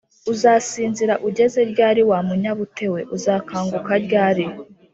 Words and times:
uzasinzira 0.31 1.13
ugeze 1.27 1.59
ryari, 1.71 2.01
wa 2.09 2.19
munyabute 2.27 2.85
we’ 2.93 3.01
uzakanguka 3.15 3.93
ryari’ 4.05 4.45